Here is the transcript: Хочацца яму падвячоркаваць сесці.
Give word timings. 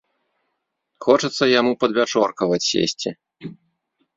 Хочацца 1.07 1.43
яму 1.59 1.71
падвячоркаваць 1.83 2.63
сесці. 2.71 3.09